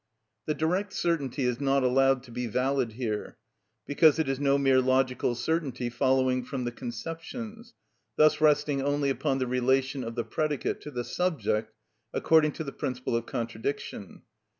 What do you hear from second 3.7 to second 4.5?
because it is